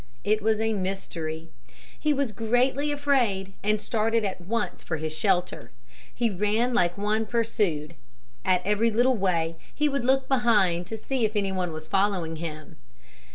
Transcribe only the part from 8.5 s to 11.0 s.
every little way he would look behind to